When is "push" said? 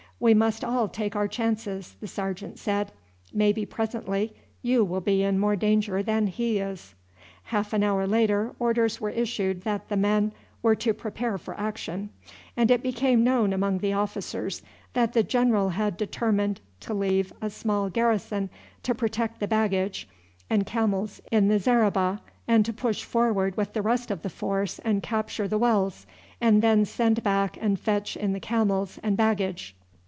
22.73-23.03